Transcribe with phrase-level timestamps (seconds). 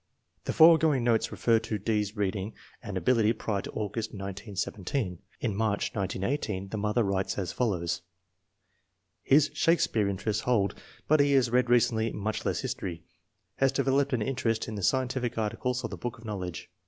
[0.45, 5.19] "The foregoing notes refer to D.'s reading and abili ties prior to August, 1917.
[5.41, 8.01] In March, 1918, the mother writes as follows:
[9.21, 10.73] "His Shakespeare interest holds,
[11.07, 13.03] but he has read recently much less history.
[13.57, 16.71] Has developed an interest in the scientific articles in the Book of Knowledge.